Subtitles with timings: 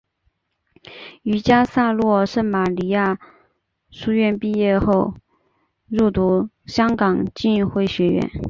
[1.21, 2.91] 于嘉诺撒圣玛利
[3.91, 5.13] 书院毕业后
[5.89, 8.31] 入读香港浸会学院。